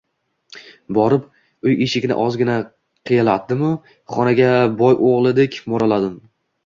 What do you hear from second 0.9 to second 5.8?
Borib, uy eshigini ozgina qiyalatdim-u, xonaga boyo‘g‘lidek